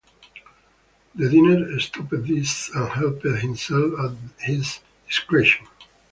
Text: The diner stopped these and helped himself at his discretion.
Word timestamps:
The 1.13 1.29
diner 1.29 1.79
stopped 1.79 2.23
these 2.23 2.71
and 2.73 2.89
helped 2.89 3.21
himself 3.21 3.99
at 3.99 4.41
his 4.43 4.79
discretion. 5.07 5.67